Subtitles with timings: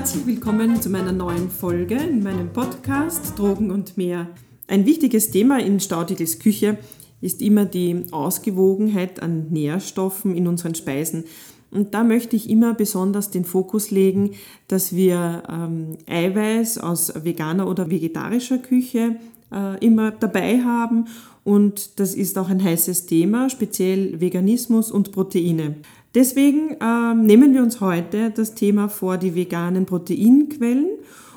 [0.00, 4.28] Herzlich willkommen zu meiner neuen Folge in meinem Podcast Drogen und mehr.
[4.66, 6.78] Ein wichtiges Thema in Staudigels Küche
[7.20, 11.24] ist immer die Ausgewogenheit an Nährstoffen in unseren Speisen.
[11.70, 14.30] Und da möchte ich immer besonders den Fokus legen,
[14.68, 19.16] dass wir ähm, Eiweiß aus veganer oder vegetarischer Küche
[19.52, 21.08] äh, immer dabei haben.
[21.44, 25.76] Und das ist auch ein heißes Thema, speziell Veganismus und Proteine.
[26.14, 30.88] Deswegen äh, nehmen wir uns heute das Thema vor, die veganen Proteinquellen.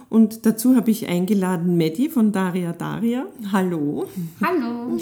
[0.10, 3.28] Und dazu habe ich eingeladen Medi von Daria Daria.
[3.52, 4.08] Hallo.
[4.42, 5.00] Hallo.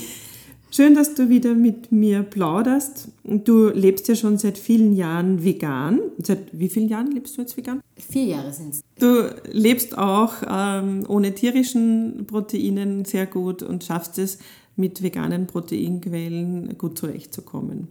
[0.74, 3.10] Schön, dass du wieder mit mir plauderst.
[3.26, 6.00] Du lebst ja schon seit vielen Jahren vegan.
[6.18, 7.82] Seit wie vielen Jahren lebst du jetzt vegan?
[7.98, 8.82] Vier Jahre sind es.
[8.98, 14.40] Du lebst auch ähm, ohne tierischen Proteinen sehr gut und schaffst es,
[14.78, 17.90] mit veganen Proteinquellen gut zurechtzukommen.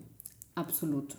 [0.55, 1.17] Absolut.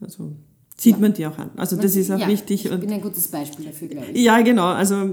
[0.00, 0.32] Also
[0.76, 1.00] sieht ja.
[1.00, 1.50] man dir auch an.
[1.56, 2.66] Also das ist auch ja, wichtig.
[2.66, 4.22] Ich bin ein gutes Beispiel dafür, glaube ich.
[4.22, 4.66] Ja, genau.
[4.66, 5.08] Also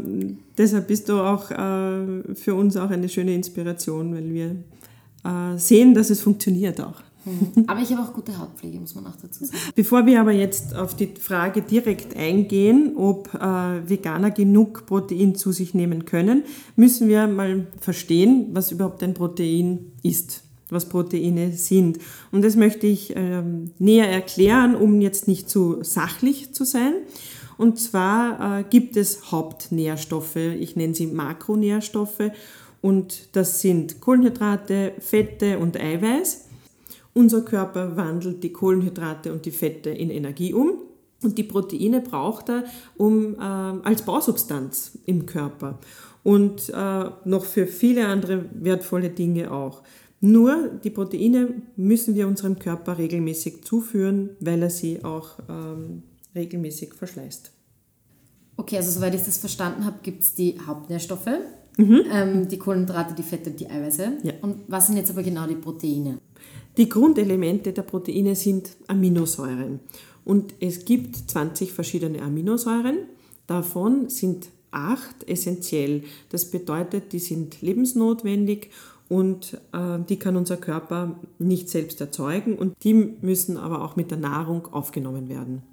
[0.58, 4.56] deshalb bist du auch äh, für uns auch eine schöne Inspiration, weil wir
[5.24, 7.02] äh, sehen, dass es funktioniert auch.
[7.26, 7.66] Mhm.
[7.68, 9.60] Aber ich habe auch gute Hautpflege, muss man auch dazu sagen.
[9.76, 15.52] Bevor wir aber jetzt auf die Frage direkt eingehen, ob äh, Veganer genug Protein zu
[15.52, 16.44] sich nehmen können,
[16.76, 22.00] müssen wir mal verstehen, was überhaupt ein Protein ist was Proteine sind.
[22.32, 26.94] Und das möchte ich ähm, näher erklären, um jetzt nicht zu sachlich zu sein.
[27.58, 32.32] Und zwar äh, gibt es Hauptnährstoffe, ich nenne sie Makronährstoffe,
[32.82, 36.46] und das sind Kohlenhydrate, Fette und Eiweiß.
[37.14, 40.74] Unser Körper wandelt die Kohlenhydrate und die Fette in Energie um.
[41.22, 42.64] Und die Proteine braucht er
[42.98, 45.78] um, äh, als Bausubstanz im Körper
[46.24, 49.82] und äh, noch für viele andere wertvolle Dinge auch.
[50.22, 56.04] Nur die Proteine müssen wir unserem Körper regelmäßig zuführen, weil er sie auch ähm,
[56.36, 57.52] regelmäßig verschleißt.
[58.58, 61.40] Okay, also soweit ich das verstanden habe, gibt es die Hauptnährstoffe,
[61.78, 62.04] mhm.
[62.12, 64.20] ähm, die Kohlenhydrate, die Fette und die Eiweiße.
[64.22, 64.34] Ja.
[64.42, 66.20] Und was sind jetzt aber genau die Proteine?
[66.78, 69.80] Die Grundelemente der Proteine sind Aminosäuren.
[70.24, 73.00] Und es gibt 20 verschiedene Aminosäuren.
[73.48, 76.04] Davon sind acht essentiell.
[76.30, 78.70] Das bedeutet, die sind lebensnotwendig
[79.12, 84.10] und äh, die kann unser Körper nicht selbst erzeugen und die müssen aber auch mit
[84.10, 85.64] der Nahrung aufgenommen werden.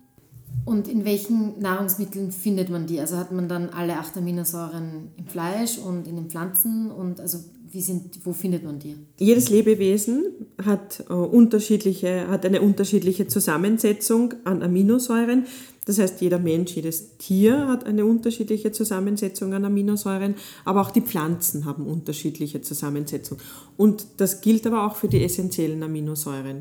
[0.65, 2.99] Und in welchen Nahrungsmitteln findet man die?
[2.99, 7.39] Also hat man dann alle acht Aminosäuren im Fleisch und in den Pflanzen und also
[7.71, 8.97] wie sind, wo findet man die?
[9.19, 10.25] Jedes Lebewesen
[10.65, 15.45] hat, äh, unterschiedliche, hat eine unterschiedliche Zusammensetzung an Aminosäuren.
[15.89, 20.35] Das heißt, jeder Mensch, jedes Tier hat eine unterschiedliche Zusammensetzung an Aminosäuren,
[20.67, 23.39] aber auch die Pflanzen haben unterschiedliche Zusammensetzung.
[23.79, 26.61] Und das gilt aber auch für die essentiellen Aminosäuren.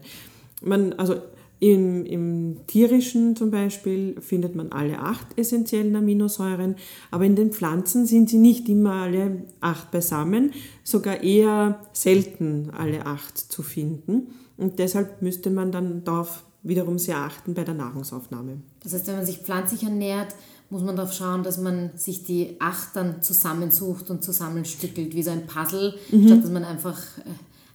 [0.64, 1.16] Man, also
[1.60, 6.76] im, Im, tierischen zum Beispiel findet man alle acht essentiellen Aminosäuren,
[7.12, 10.52] aber in den Pflanzen sind sie nicht immer alle acht beisammen,
[10.86, 14.28] sogar eher selten alle acht zu finden.
[14.56, 18.62] Und deshalb müsste man dann darauf wiederum sehr achten bei der Nahrungsaufnahme.
[18.88, 20.34] Das heißt, wenn man sich pflanzlich ernährt,
[20.70, 25.32] muss man darauf schauen, dass man sich die acht dann zusammensucht und zusammenstückelt, wie so
[25.32, 26.26] ein Puzzle, mhm.
[26.26, 27.24] statt dass man einfach äh,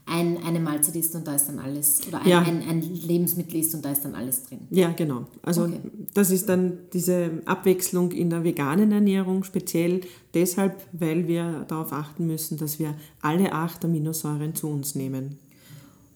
[0.07, 2.41] ein, eine Mahlzeit isst und da ist dann alles, oder ein, ja.
[2.41, 4.61] ein, ein, Lebensmittel isst und da ist dann alles drin.
[4.71, 5.27] Ja, genau.
[5.43, 5.81] Also okay.
[6.15, 10.01] das ist dann diese Abwechslung in der veganen Ernährung, speziell
[10.33, 15.39] deshalb, weil wir darauf achten müssen, dass wir alle acht Aminosäuren zu uns nehmen.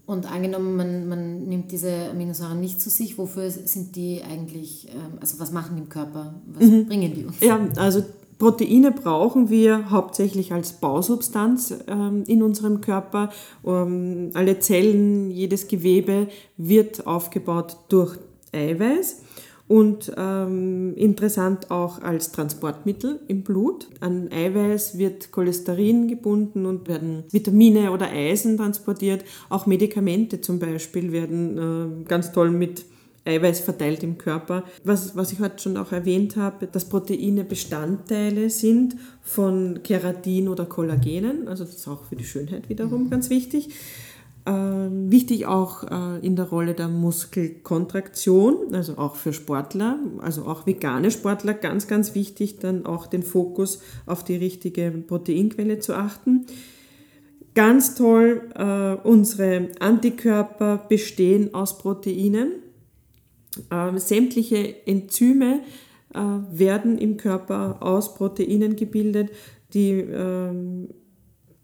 [0.06, 5.19] Und angenommen, man, man nimmt diese Aminosäuren nicht zu sich, wofür sind die eigentlich, ähm,
[5.21, 6.34] also was machen die im Körper?
[6.47, 6.87] Was mhm.
[6.87, 7.41] bringen die uns?
[7.41, 8.05] Ja, also
[8.39, 13.31] Proteine brauchen wir hauptsächlich als Bausubstanz ähm, in unserem Körper.
[13.65, 18.17] Ähm, alle Zellen, jedes Gewebe wird aufgebaut durch
[18.53, 19.23] Eiweiß
[19.69, 23.88] und ähm, interessant auch als Transportmittel im Blut.
[24.00, 29.25] An Eiweiß wird Cholesterin gebunden und werden Vitamine oder Eisen transportiert.
[29.49, 32.84] Auch Medikamente zum Beispiel werden äh, ganz toll mit
[33.26, 34.62] Eiweiß verteilt im Körper.
[34.85, 40.67] Was, was ich heute schon auch erwähnt habe, dass Proteine Bestandteile sind von Keratin oder
[40.67, 43.11] Kollagenen, also das ist auch für die Schönheit wiederum mhm.
[43.11, 43.70] ganz wichtig.
[44.48, 50.69] Ähm, wichtig auch äh, in der Rolle der Muskelkontraktion, also auch für Sportler, also auch
[50.69, 56.46] vegane Sportler, ganz, ganz wichtig, dann auch den Fokus auf die richtige Proteinquelle zu achten.
[57.54, 62.52] Ganz toll, äh, unsere Antikörper bestehen aus Proteinen.
[63.70, 65.62] Äh, sämtliche Enzyme
[66.14, 66.20] äh,
[66.52, 69.31] werden im Körper aus Proteinen gebildet,
[69.75, 70.90] die ähm,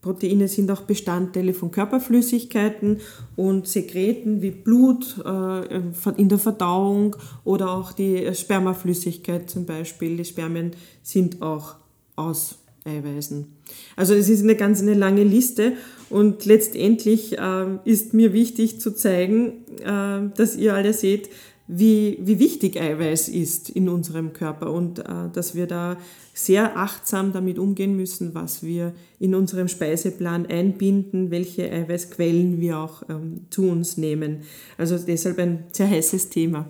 [0.02, 3.00] Proteine sind auch Bestandteile von Körperflüssigkeiten
[3.36, 5.80] und Sekreten wie Blut äh,
[6.16, 7.14] in der Verdauung
[7.44, 10.16] oder auch die Spermaflüssigkeit zum Beispiel.
[10.16, 10.72] Die Spermien
[11.02, 11.76] sind auch
[12.16, 13.46] aus Eiweißen.
[13.94, 15.74] Also es ist eine ganz eine lange Liste
[16.10, 21.28] und letztendlich äh, ist mir wichtig zu zeigen, äh, dass ihr alle seht,
[21.74, 25.96] wie, wie wichtig Eiweiß ist in unserem Körper und äh, dass wir da
[26.34, 33.02] sehr achtsam damit umgehen müssen, was wir in unserem Speiseplan einbinden, welche Eiweißquellen wir auch
[33.08, 34.42] ähm, zu uns nehmen.
[34.76, 36.66] Also deshalb ein sehr heißes Thema.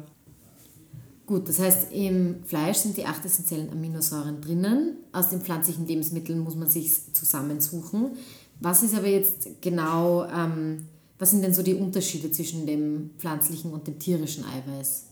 [1.27, 4.97] Gut, das heißt, im Fleisch sind die acht essentiellen Aminosäuren drinnen.
[5.13, 8.13] Aus den pflanzlichen Lebensmitteln muss man sich zusammensuchen.
[8.61, 10.85] Was ist aber jetzt genau, ähm,
[11.23, 15.07] was sind denn so die Unterschiede zwischen dem pflanzlichen und dem tierischen Eiweiß?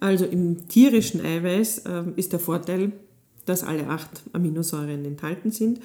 [0.00, 2.92] Also im tierischen Eiweiß äh, ist der Vorteil,
[3.44, 5.80] dass alle acht Aminosäuren enthalten sind.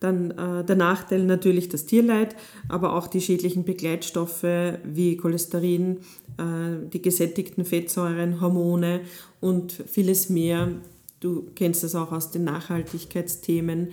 [0.00, 2.36] Dann äh, der Nachteil natürlich das Tierleid,
[2.68, 4.44] aber auch die schädlichen Begleitstoffe
[4.84, 6.00] wie Cholesterin,
[6.36, 9.00] äh, die gesättigten Fettsäuren, Hormone
[9.40, 10.72] und vieles mehr.
[11.20, 13.88] Du kennst das auch aus den Nachhaltigkeitsthemen.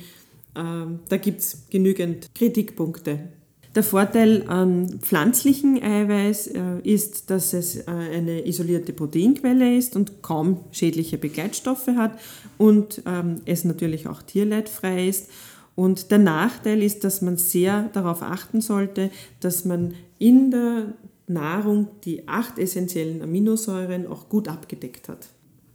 [0.54, 0.63] Äh,
[1.07, 3.30] da gibt es genügend Kritikpunkte.
[3.75, 10.22] Der Vorteil an pflanzlichen Eiweiß äh, ist, dass es äh, eine isolierte Proteinquelle ist und
[10.22, 12.18] kaum schädliche Begleitstoffe hat
[12.57, 15.30] und ähm, es natürlich auch tierleidfrei ist.
[15.75, 19.12] Und der Nachteil ist, dass man sehr darauf achten sollte,
[19.42, 20.94] dass man in der
[21.28, 25.28] Nahrung die acht essentiellen Aminosäuren auch gut abgedeckt hat.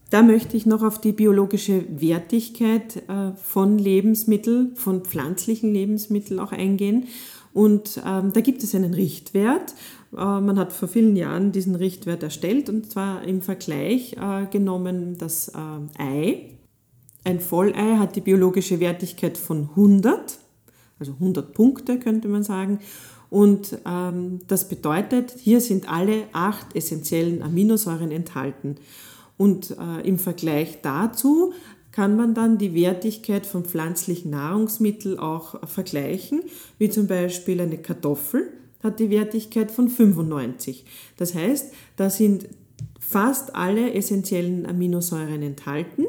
[0.09, 6.53] Da möchte ich noch auf die biologische Wertigkeit äh, von Lebensmitteln, von pflanzlichen Lebensmitteln auch
[6.53, 7.07] eingehen.
[7.53, 9.75] Und ähm, da gibt es einen Richtwert.
[10.13, 15.19] Äh, man hat vor vielen Jahren diesen Richtwert erstellt und zwar im Vergleich äh, genommen
[15.19, 16.59] das äh, Ei.
[17.25, 20.39] Ein Vollei hat die biologische Wertigkeit von 100,
[20.99, 22.79] also 100 Punkte könnte man sagen.
[23.29, 28.77] Und ähm, das bedeutet, hier sind alle acht essentiellen Aminosäuren enthalten.
[29.37, 31.53] Und äh, im Vergleich dazu
[31.93, 36.43] kann man dann die Wertigkeit von pflanzlichen Nahrungsmitteln auch vergleichen,
[36.79, 38.53] wie zum Beispiel eine Kartoffel
[38.83, 40.85] hat die Wertigkeit von 95.
[41.17, 42.49] Das heißt, da sind
[42.99, 46.07] fast alle essentiellen Aminosäuren enthalten,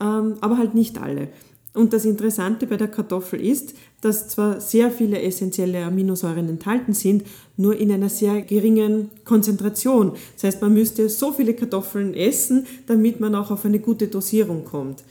[0.00, 1.28] ähm, aber halt nicht alle.
[1.74, 7.24] Und das Interessante bei der Kartoffel ist, dass zwar sehr viele essentielle Aminosäuren enthalten sind,
[7.56, 10.12] nur in einer sehr geringen Konzentration.
[10.34, 14.64] Das heißt, man müsste so viele Kartoffeln essen, damit man auch auf eine gute Dosierung
[14.64, 15.02] kommt.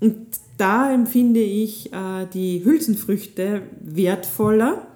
[0.00, 0.16] Und
[0.58, 4.86] da empfinde ich äh, die Hülsenfrüchte wertvoller.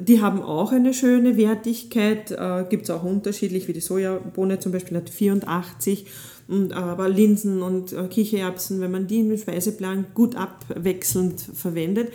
[0.00, 4.72] Die haben auch eine schöne Wertigkeit, äh, gibt es auch unterschiedlich, wie die Sojabohne zum
[4.72, 6.06] Beispiel hat 84
[6.48, 12.12] und, aber Linsen und äh, Kichererbsen, wenn man die im Speiseplan gut abwechselnd verwendet,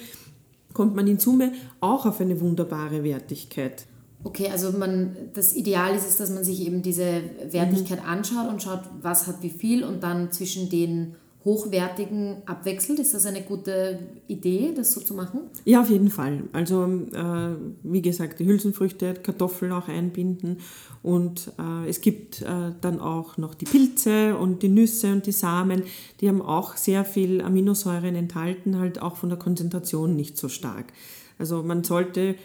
[0.73, 3.85] kommt man in Summe auch auf eine wunderbare Wertigkeit.
[4.23, 8.09] Okay, also man, das Ideal ist es, dass man sich eben diese Wertigkeit mhm.
[8.09, 12.99] anschaut und schaut, was hat wie viel und dann zwischen den hochwertigen abwechselt.
[12.99, 15.41] Ist das eine gute Idee, das so zu machen?
[15.65, 16.43] Ja, auf jeden Fall.
[16.53, 20.57] Also äh, wie gesagt, die Hülsenfrüchte, Kartoffeln auch einbinden
[21.01, 25.31] und äh, es gibt äh, dann auch noch die Pilze und die Nüsse und die
[25.31, 25.83] Samen,
[26.19, 30.93] die haben auch sehr viel Aminosäuren enthalten, halt auch von der Konzentration nicht so stark.
[31.39, 32.35] Also man sollte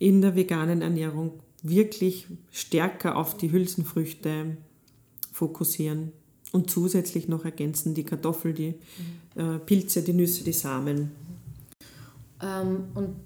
[0.00, 4.56] in der veganen Ernährung wirklich stärker auf die Hülsenfrüchte
[5.32, 6.12] fokussieren
[6.52, 8.74] und zusätzlich noch ergänzen die Kartoffel, die
[9.36, 11.12] äh, Pilze, die Nüsse, die Samen.
[12.42, 13.16] Ähm, und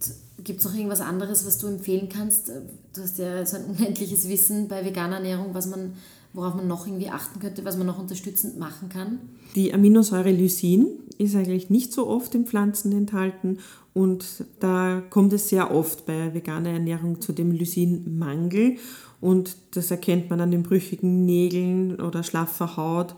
[0.43, 2.49] gibt es noch irgendwas anderes, was du empfehlen kannst?
[2.49, 5.95] Du hast ja so ein unendliches Wissen bei veganer Ernährung, was man,
[6.35, 9.21] worauf man noch irgendwie achten könnte, was man noch unterstützend machen kann?
[9.55, 13.59] Die Aminosäure Lysin ist eigentlich nicht so oft in Pflanzen enthalten
[13.95, 18.77] und da kommt es sehr oft bei veganer Ernährung zu dem Lysinmangel
[19.21, 23.15] und das erkennt man an den brüchigen Nägeln oder schlaffer Haut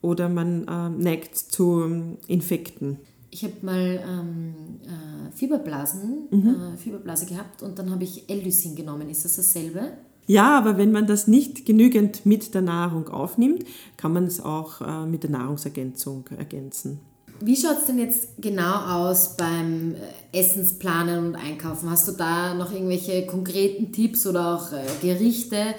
[0.00, 2.98] oder man äh, neigt zu Infekten.
[3.32, 6.48] Ich habe mal ähm, äh, Fieberblasen, mhm.
[6.48, 9.08] äh, Fieberblase gehabt und dann habe ich L-Lysin genommen.
[9.08, 9.92] Ist das dasselbe?
[10.30, 13.64] Ja, aber wenn man das nicht genügend mit der Nahrung aufnimmt,
[13.96, 17.00] kann man es auch äh, mit der Nahrungsergänzung ergänzen.
[17.40, 21.90] Wie schaut es denn jetzt genau aus beim äh, Essensplanen und Einkaufen?
[21.90, 25.74] Hast du da noch irgendwelche konkreten Tipps oder auch äh, Gerichte,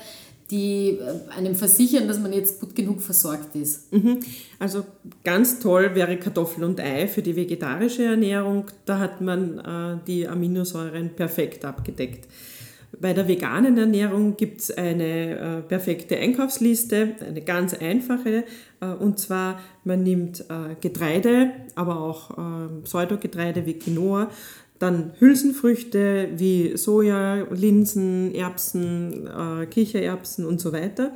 [0.49, 3.93] die einem versichern, dass man jetzt gut genug versorgt ist?
[3.93, 4.19] Mhm.
[4.59, 4.83] Also
[5.23, 8.65] ganz toll wäre Kartoffel und Ei für die vegetarische Ernährung.
[8.83, 12.27] Da hat man äh, die Aminosäuren perfekt abgedeckt.
[13.01, 18.43] Bei der veganen Ernährung gibt es eine äh, perfekte Einkaufsliste, eine ganz einfache.
[18.79, 24.29] Äh, und zwar, man nimmt äh, Getreide, aber auch äh, Pseudogetreide wie Quinoa.
[24.77, 31.11] Dann Hülsenfrüchte wie Soja, Linsen, Erbsen, äh, Kichererbsen und so weiter.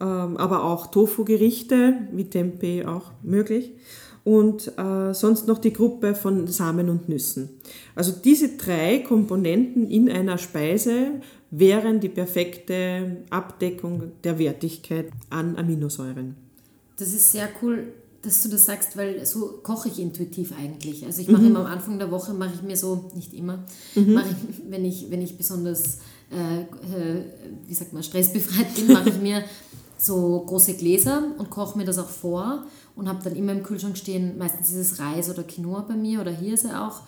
[0.00, 3.72] Ähm, aber auch Tofu-Gerichte wie Tempeh auch möglich.
[4.24, 7.48] Und äh, sonst noch die Gruppe von Samen und Nüssen.
[7.94, 11.20] Also diese drei Komponenten in einer Speise
[11.50, 16.36] wären die perfekte Abdeckung der Wertigkeit an Aminosäuren.
[16.98, 21.06] Das ist sehr cool, dass du das sagst, weil so koche ich intuitiv eigentlich.
[21.06, 21.48] Also ich mache mhm.
[21.48, 24.18] immer am Anfang der Woche, mache ich mir so, nicht immer, mhm.
[24.18, 25.98] ich, wenn ich, wenn ich besonders,
[26.30, 27.22] äh, äh,
[27.66, 29.44] wie sagt man, stressbefreit bin, mache ich mir
[29.98, 32.64] so große Gläser und koche mir das auch vor
[32.96, 36.20] und habe dann immer im Kühlschrank stehen, meistens ist es Reis oder Quinoa bei mir
[36.20, 37.02] oder Hirse auch.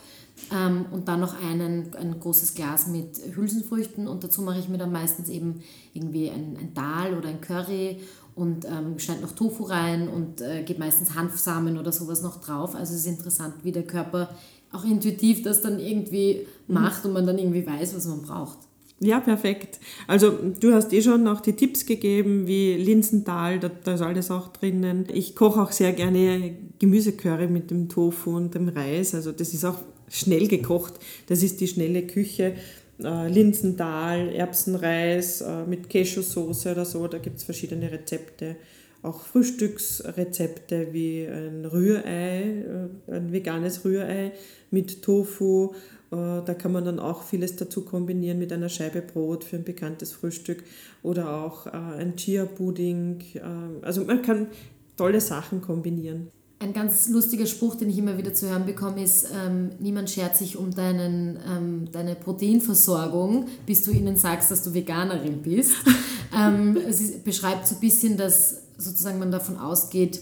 [0.52, 4.78] Ähm, und dann noch einen, ein großes Glas mit Hülsenfrüchten und dazu mache ich mir
[4.78, 8.00] dann meistens eben irgendwie ein, ein Dal oder ein Curry
[8.35, 12.75] und ähm, schneide noch Tofu rein und äh, gebe meistens Hanfsamen oder sowas noch drauf.
[12.75, 14.30] Also es ist interessant, wie der Körper
[14.73, 16.75] auch intuitiv das dann irgendwie mhm.
[16.75, 18.59] macht und man dann irgendwie weiß, was man braucht.
[19.02, 19.80] Ja, perfekt.
[20.07, 24.30] Also du hast eh schon auch die Tipps gegeben, wie Linsenthal, da, da ist alles
[24.30, 25.07] auch drinnen.
[25.11, 29.14] Ich koche auch sehr gerne Gemüsecurry mit dem Tofu und dem Reis.
[29.14, 29.78] Also das ist auch
[30.11, 30.95] schnell gekocht.
[31.28, 32.57] Das ist die schnelle Küche.
[33.02, 38.57] Äh, Linsenthal, Erbsenreis äh, mit Cashew-Soße oder so, da gibt es verschiedene Rezepte.
[39.02, 44.33] Auch Frühstücksrezepte wie ein Rührei, äh, ein veganes Rührei
[44.71, 45.73] mit Tofu.
[46.12, 49.64] Äh, da kann man dann auch vieles dazu kombinieren mit einer Scheibe Brot für ein
[49.64, 50.64] bekanntes Frühstück
[51.02, 53.21] oder auch äh, ein Chia-Pudding.
[53.35, 53.40] Äh,
[53.83, 54.49] also man kann
[54.97, 56.29] tolle Sachen kombinieren.
[56.62, 60.37] Ein ganz lustiger Spruch, den ich immer wieder zu hören bekomme, ist, ähm, niemand schert
[60.37, 65.73] sich um deinen, ähm, deine Proteinversorgung, bis du ihnen sagst, dass du Veganerin bist.
[66.38, 70.21] ähm, es ist, beschreibt so ein bisschen, dass sozusagen man davon ausgeht,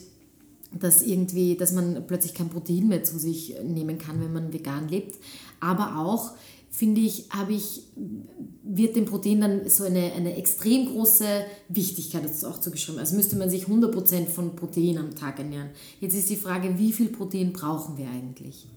[0.72, 4.88] dass irgendwie, dass man plötzlich kein Protein mehr zu sich nehmen kann, wenn man vegan
[4.88, 5.16] lebt.
[5.60, 6.32] Aber auch,
[6.70, 7.82] finde ich, habe ich,
[8.62, 11.24] wird dem Protein dann so eine, eine extrem große
[11.68, 13.00] Wichtigkeit dazu auch zugeschrieben.
[13.00, 15.70] Also müsste man sich 100% von Protein am Tag ernähren.
[16.00, 18.68] Jetzt ist die Frage, wie viel Protein brauchen wir eigentlich?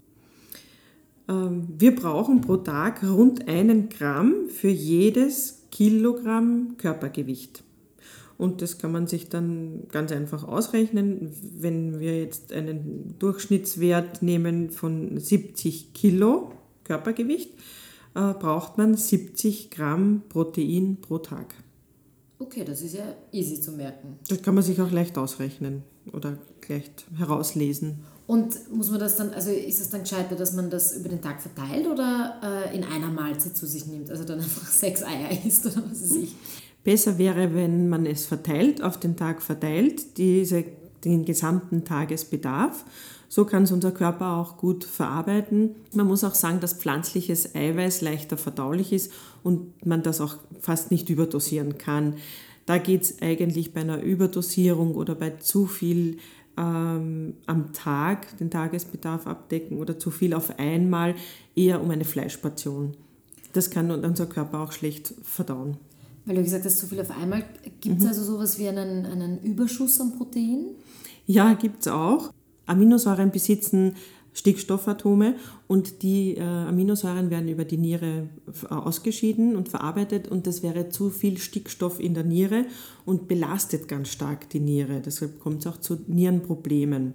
[1.28, 7.62] Ähm, wir brauchen pro Tag rund einen Gramm für jedes Kilogramm Körpergewicht.
[8.38, 11.32] Und das kann man sich dann ganz einfach ausrechnen.
[11.58, 16.50] Wenn wir jetzt einen Durchschnittswert nehmen von 70 Kilo
[16.84, 17.50] Körpergewicht,
[18.14, 21.54] äh, braucht man 70 Gramm Protein pro Tag.
[22.38, 24.18] Okay, das ist ja easy zu merken.
[24.28, 28.00] Das kann man sich auch leicht ausrechnen oder leicht herauslesen.
[28.26, 31.20] Und muss man das dann, also ist es dann gescheiter, dass man das über den
[31.20, 34.10] Tag verteilt oder äh, in einer Mahlzeit zu sich nimmt?
[34.10, 36.34] Also dann einfach sechs Eier isst oder was weiß ich?
[36.84, 40.64] Besser wäre, wenn man es verteilt, auf den Tag verteilt, diese,
[41.04, 42.84] den gesamten Tagesbedarf
[43.34, 45.74] so kann es unser Körper auch gut verarbeiten.
[45.94, 49.10] Man muss auch sagen, dass pflanzliches Eiweiß leichter verdaulich ist
[49.42, 52.16] und man das auch fast nicht überdosieren kann.
[52.66, 56.18] Da geht es eigentlich bei einer Überdosierung oder bei zu viel
[56.58, 61.14] ähm, am Tag, den Tagesbedarf abdecken oder zu viel auf einmal,
[61.56, 62.98] eher um eine Fleischportion.
[63.54, 65.78] Das kann unser Körper auch schlecht verdauen.
[66.26, 67.46] Weil du gesagt hast, zu viel auf einmal.
[67.80, 68.08] Gibt es mhm.
[68.08, 70.66] also sowas wie einen, einen Überschuss an Protein?
[71.24, 72.30] Ja, gibt es auch.
[72.66, 73.96] Aminosäuren besitzen
[74.34, 75.34] Stickstoffatome
[75.68, 78.28] und die äh, Aminosäuren werden über die Niere
[78.70, 82.64] ausgeschieden und verarbeitet und das wäre zu viel Stickstoff in der Niere
[83.04, 85.00] und belastet ganz stark die Niere.
[85.04, 87.14] Deshalb kommt es auch zu Nierenproblemen.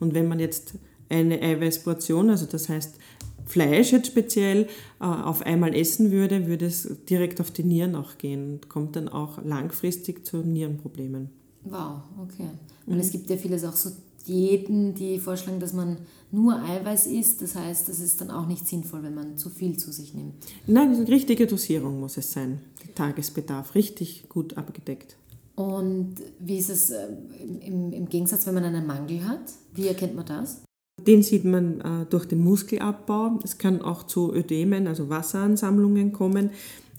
[0.00, 0.74] Und wenn man jetzt
[1.08, 2.98] eine Eiweißportion, also das heißt
[3.46, 4.66] Fleisch jetzt speziell,
[5.00, 8.96] äh, auf einmal essen würde, würde es direkt auf die Nieren auch gehen und kommt
[8.96, 11.30] dann auch langfristig zu Nierenproblemen.
[11.68, 12.48] Wow, okay.
[12.86, 13.00] Und mhm.
[13.00, 13.90] es gibt ja vieles auch so
[14.26, 15.98] Diäten, die vorschlagen, dass man
[16.32, 17.42] nur Eiweiß isst.
[17.42, 20.34] Das heißt, das ist dann auch nicht sinnvoll, wenn man zu viel zu sich nimmt.
[20.66, 22.60] Nein, eine richtige Dosierung muss es sein.
[22.84, 25.16] Der Tagesbedarf richtig gut abgedeckt.
[25.54, 27.06] Und wie ist es äh,
[27.64, 29.52] im, im Gegensatz, wenn man einen Mangel hat?
[29.74, 30.62] Wie erkennt man das?
[31.06, 33.38] Den sieht man äh, durch den Muskelabbau.
[33.42, 36.50] Es kann auch zu Ödemen, also Wasseransammlungen kommen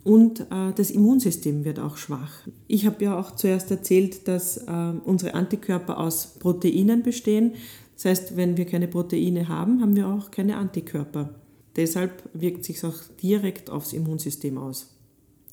[0.08, 2.32] und äh, das Immunsystem wird auch schwach.
[2.70, 7.56] Ich habe ja auch zuerst erzählt, dass äh, unsere Antikörper aus Proteinen bestehen.
[7.96, 11.36] Das heißt, wenn wir keine Proteine haben, haben wir auch keine Antikörper.
[11.76, 14.88] Deshalb wirkt sich auch direkt aufs Immunsystem aus.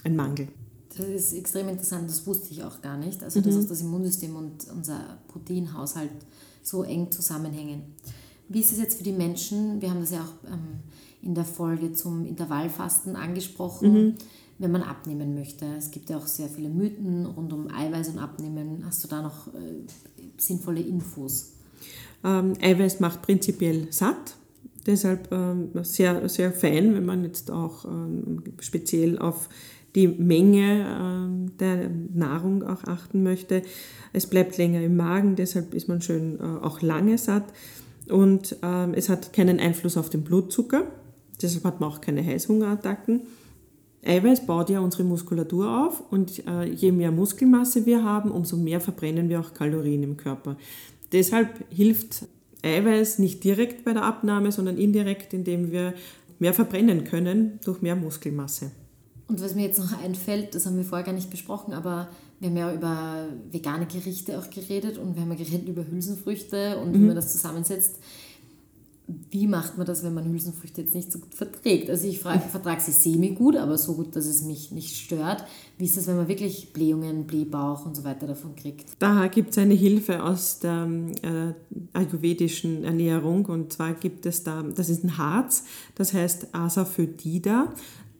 [0.04, 0.46] Ein Mangel.
[0.96, 3.24] Das ist extrem interessant, das wusste ich auch gar nicht.
[3.24, 3.64] Also, dass mhm.
[3.64, 6.12] auch das Immunsystem und unser Proteinhaushalt
[6.62, 7.82] so eng zusammenhängen.
[8.48, 9.82] Wie ist es jetzt für die Menschen?
[9.82, 10.78] Wir haben das ja auch ähm,
[11.22, 13.92] in der Folge zum Intervallfasten angesprochen.
[13.92, 14.14] Mhm
[14.58, 15.66] wenn man abnehmen möchte.
[15.76, 18.84] Es gibt ja auch sehr viele Mythen rund um Eiweiß und Abnehmen.
[18.84, 19.82] Hast du da noch äh,
[20.36, 21.54] sinnvolle Infos?
[22.22, 24.36] Ähm, Eiweiß macht prinzipiell satt.
[24.86, 29.48] Deshalb ähm, sehr, sehr fein, wenn man jetzt auch ähm, speziell auf
[29.94, 33.62] die Menge ähm, der Nahrung auch achten möchte.
[34.12, 37.44] Es bleibt länger im Magen, deshalb ist man schön äh, auch lange satt.
[38.10, 40.82] Und ähm, es hat keinen Einfluss auf den Blutzucker,
[41.40, 43.22] deshalb hat man auch keine Heißhungerattacken.
[44.06, 48.80] Eiweiß baut ja unsere Muskulatur auf und äh, je mehr Muskelmasse wir haben, umso mehr
[48.80, 50.56] verbrennen wir auch Kalorien im Körper.
[51.12, 52.26] Deshalb hilft
[52.62, 55.94] Eiweiß nicht direkt bei der Abnahme, sondern indirekt, indem wir
[56.38, 58.70] mehr verbrennen können durch mehr Muskelmasse.
[59.26, 62.08] Und was mir jetzt noch einfällt, das haben wir vorher gar nicht besprochen, aber
[62.40, 66.78] wir haben ja über vegane Gerichte auch geredet und wir haben ja geredet über Hülsenfrüchte
[66.78, 66.94] und mhm.
[66.94, 68.00] wie man das zusammensetzt
[69.30, 71.90] wie macht man das, wenn man Hülsenfrüchte jetzt nicht so gut verträgt?
[71.90, 75.44] Also ich vertrage sie semi gut, aber so gut, dass es mich nicht stört.
[75.78, 78.90] Wie ist das, wenn man wirklich Blähungen, Blähbauch und so weiter davon kriegt?
[78.98, 80.88] Da gibt es eine Hilfe aus der
[81.22, 81.52] äh,
[81.92, 87.72] ayurvedischen Ernährung und zwar gibt es da, das ist ein Harz, das heißt Asafoetida.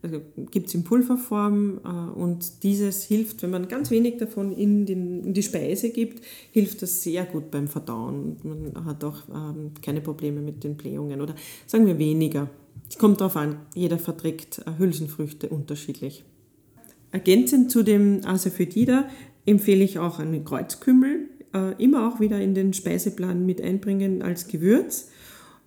[0.05, 0.21] Also
[0.51, 5.23] gibt es in Pulverform äh, und dieses hilft, wenn man ganz wenig davon in, den,
[5.23, 8.37] in die Speise gibt, hilft das sehr gut beim Verdauen.
[8.43, 11.33] Man hat auch ähm, keine Probleme mit den Blähungen oder
[11.65, 12.51] sagen wir weniger.
[12.87, 16.23] Es kommt darauf an, jeder verträgt äh, Hülsenfrüchte unterschiedlich.
[17.11, 19.09] Ergänzend zu dem Asafoetida
[19.47, 24.47] empfehle ich auch einen Kreuzkümmel, äh, immer auch wieder in den Speiseplan mit einbringen als
[24.47, 25.09] Gewürz.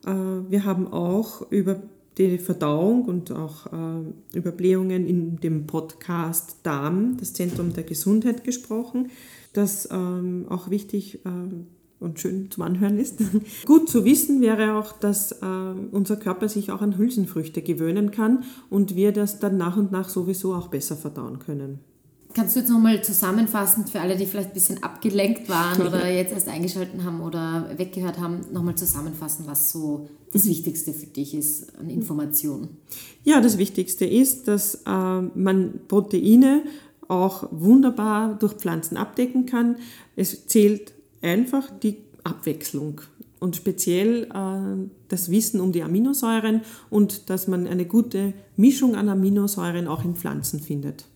[0.05, 1.83] Wir haben auch über
[2.19, 8.45] die Verdauung und auch äh, über Blähungen in dem Podcast Darm, das Zentrum der Gesundheit,
[8.45, 9.11] gesprochen,
[9.53, 11.29] das ähm, auch wichtig äh,
[12.01, 13.21] und schön zum Anhören ist.
[13.67, 15.45] Gut zu wissen wäre auch, dass äh,
[15.91, 20.09] unser Körper sich auch an Hülsenfrüchte gewöhnen kann und wir das dann nach und nach
[20.09, 21.81] sowieso auch besser verdauen können.
[22.39, 26.33] Kannst du jetzt nochmal zusammenfassend für alle, die vielleicht ein bisschen abgelenkt waren oder jetzt
[26.33, 31.77] erst eingeschaltet haben oder weggehört haben, nochmal zusammenfassen, was so das Wichtigste für dich ist
[31.81, 32.77] an Informationen?
[33.25, 36.63] Ja, das Wichtigste ist, dass äh, man Proteine
[37.09, 39.75] auch wunderbar durch Pflanzen abdecken kann.
[40.15, 43.01] Es zählt einfach die Abwechslung
[43.41, 49.09] und speziell äh, das Wissen um die Aminosäuren und dass man eine gute Mischung an
[49.09, 51.07] Aminosäuren auch in Pflanzen findet.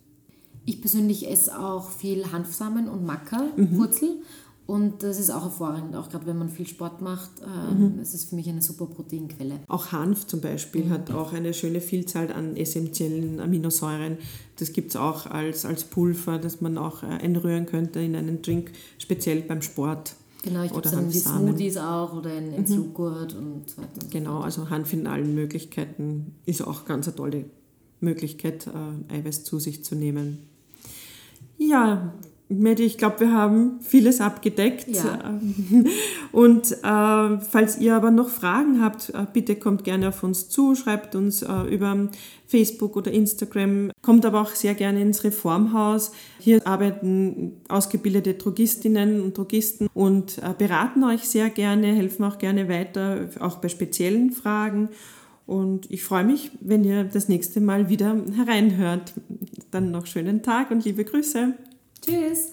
[0.64, 4.08] Ich persönlich esse auch viel Hanfsamen und Maca-Wurzel.
[4.08, 4.22] Mhm.
[4.66, 7.30] Und das ist auch hervorragend, auch gerade wenn man viel Sport macht.
[7.40, 7.98] Äh, mhm.
[8.00, 9.60] Es ist für mich eine super Proteinquelle.
[9.66, 10.90] Auch Hanf zum Beispiel mhm.
[10.90, 14.18] hat auch eine schöne Vielzahl an essentiellen Aminosäuren.
[14.56, 18.40] Das gibt es auch als, als Pulver, das man auch äh, einrühren könnte in einen
[18.40, 20.14] Drink, speziell beim Sport.
[20.44, 22.76] Genau, ich gebe es in die Smoothies auch oder in, ins mhm.
[22.76, 24.06] Joghurt und so weiter.
[24.10, 27.44] Genau, also Hanf in allen Möglichkeiten ist auch ganz eine tolle
[28.00, 30.51] Möglichkeit, äh, Eiweiß zu sich zu nehmen.
[31.68, 32.12] Ja,
[32.58, 34.88] Medi, ich glaube, wir haben vieles abgedeckt.
[34.88, 35.40] Ja.
[36.32, 40.74] Und äh, falls ihr aber noch Fragen habt, äh, bitte kommt gerne auf uns zu,
[40.74, 42.08] schreibt uns äh, über
[42.46, 46.12] Facebook oder Instagram, kommt aber auch sehr gerne ins Reformhaus.
[46.38, 52.68] Hier arbeiten ausgebildete Drogistinnen und Drogisten und äh, beraten euch sehr gerne, helfen auch gerne
[52.68, 54.90] weiter, auch bei speziellen Fragen.
[55.46, 59.14] Und ich freue mich, wenn ihr das nächste Mal wieder hereinhört.
[59.70, 61.54] Dann noch schönen Tag und liebe Grüße.
[62.00, 62.52] Tschüss.